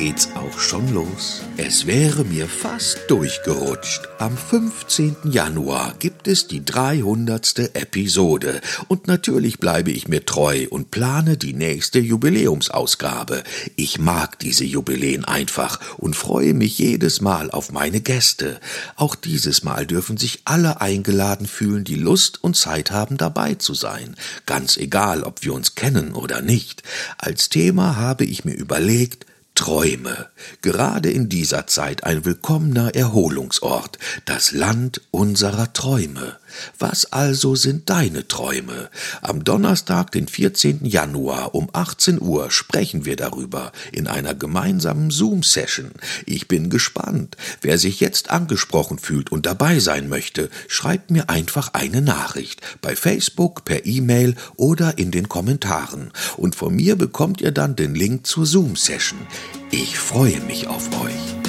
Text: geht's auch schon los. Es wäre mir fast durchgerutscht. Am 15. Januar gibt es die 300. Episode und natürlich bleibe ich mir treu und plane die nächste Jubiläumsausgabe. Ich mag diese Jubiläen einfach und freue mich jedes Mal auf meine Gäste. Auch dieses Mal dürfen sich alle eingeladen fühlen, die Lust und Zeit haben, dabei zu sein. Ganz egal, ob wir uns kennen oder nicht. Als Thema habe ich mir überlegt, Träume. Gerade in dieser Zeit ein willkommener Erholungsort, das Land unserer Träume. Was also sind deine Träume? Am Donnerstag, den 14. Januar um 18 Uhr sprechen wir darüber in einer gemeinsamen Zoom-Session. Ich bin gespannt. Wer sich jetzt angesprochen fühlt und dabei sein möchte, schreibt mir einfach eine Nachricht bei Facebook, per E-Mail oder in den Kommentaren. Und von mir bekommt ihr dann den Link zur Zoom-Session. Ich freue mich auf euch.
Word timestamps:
geht's 0.00 0.30
auch 0.34 0.58
schon 0.58 0.94
los. 0.94 1.42
Es 1.58 1.86
wäre 1.86 2.24
mir 2.24 2.48
fast 2.48 3.00
durchgerutscht. 3.08 4.08
Am 4.18 4.34
15. 4.34 5.14
Januar 5.24 5.94
gibt 5.98 6.26
es 6.26 6.46
die 6.46 6.64
300. 6.64 7.76
Episode 7.76 8.62
und 8.88 9.08
natürlich 9.08 9.58
bleibe 9.58 9.90
ich 9.90 10.08
mir 10.08 10.24
treu 10.24 10.66
und 10.70 10.90
plane 10.90 11.36
die 11.36 11.52
nächste 11.52 11.98
Jubiläumsausgabe. 11.98 13.42
Ich 13.76 13.98
mag 13.98 14.38
diese 14.38 14.64
Jubiläen 14.64 15.26
einfach 15.26 15.78
und 15.98 16.16
freue 16.16 16.54
mich 16.54 16.78
jedes 16.78 17.20
Mal 17.20 17.50
auf 17.50 17.70
meine 17.70 18.00
Gäste. 18.00 18.58
Auch 18.96 19.14
dieses 19.14 19.64
Mal 19.64 19.86
dürfen 19.86 20.16
sich 20.16 20.40
alle 20.46 20.80
eingeladen 20.80 21.46
fühlen, 21.46 21.84
die 21.84 21.96
Lust 21.96 22.42
und 22.42 22.56
Zeit 22.56 22.90
haben, 22.90 23.18
dabei 23.18 23.56
zu 23.56 23.74
sein. 23.74 24.16
Ganz 24.46 24.78
egal, 24.78 25.24
ob 25.24 25.44
wir 25.44 25.52
uns 25.52 25.74
kennen 25.74 26.14
oder 26.14 26.40
nicht. 26.40 26.84
Als 27.18 27.50
Thema 27.50 27.96
habe 27.96 28.24
ich 28.24 28.46
mir 28.46 28.54
überlegt, 28.54 29.26
Träume. 29.60 30.28
Gerade 30.62 31.10
in 31.10 31.28
dieser 31.28 31.66
Zeit 31.66 32.04
ein 32.04 32.24
willkommener 32.24 32.94
Erholungsort, 32.94 33.98
das 34.24 34.52
Land 34.52 35.02
unserer 35.10 35.74
Träume. 35.74 36.38
Was 36.78 37.12
also 37.12 37.54
sind 37.54 37.90
deine 37.90 38.26
Träume? 38.26 38.88
Am 39.20 39.44
Donnerstag, 39.44 40.12
den 40.12 40.28
14. 40.28 40.86
Januar 40.86 41.54
um 41.54 41.68
18 41.74 42.22
Uhr 42.22 42.50
sprechen 42.50 43.04
wir 43.04 43.16
darüber 43.16 43.72
in 43.92 44.06
einer 44.06 44.34
gemeinsamen 44.34 45.10
Zoom-Session. 45.10 45.90
Ich 46.24 46.48
bin 46.48 46.70
gespannt. 46.70 47.36
Wer 47.60 47.76
sich 47.76 48.00
jetzt 48.00 48.30
angesprochen 48.30 48.98
fühlt 48.98 49.30
und 49.30 49.44
dabei 49.44 49.78
sein 49.78 50.08
möchte, 50.08 50.48
schreibt 50.68 51.10
mir 51.10 51.28
einfach 51.28 51.74
eine 51.74 52.00
Nachricht 52.00 52.62
bei 52.80 52.96
Facebook, 52.96 53.66
per 53.66 53.84
E-Mail 53.84 54.36
oder 54.56 54.96
in 54.96 55.10
den 55.10 55.28
Kommentaren. 55.28 56.12
Und 56.38 56.54
von 56.54 56.74
mir 56.74 56.96
bekommt 56.96 57.42
ihr 57.42 57.52
dann 57.52 57.76
den 57.76 57.94
Link 57.94 58.26
zur 58.26 58.46
Zoom-Session. 58.46 59.18
Ich 59.72 60.00
freue 60.00 60.40
mich 60.40 60.66
auf 60.66 60.88
euch. 61.00 61.39